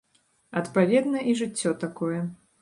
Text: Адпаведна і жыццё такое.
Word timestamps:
Адпаведна 0.61 1.21
і 1.29 1.37
жыццё 1.43 1.75
такое. 1.85 2.19